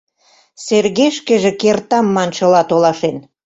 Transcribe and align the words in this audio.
Серге 0.65 1.07
шкеже 1.17 1.51
«кертам» 1.61 2.05
маншыла 2.15 2.61
толашен. 2.69 3.17